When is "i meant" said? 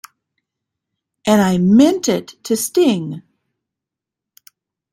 1.43-2.09